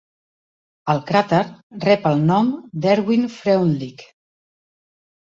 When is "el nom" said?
2.13-2.51